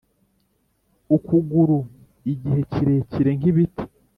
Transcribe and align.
ukuguru 1.15 1.79
igihe 2.31 2.59
kirekire 2.71 3.31
nk'ibiti, 3.39 3.83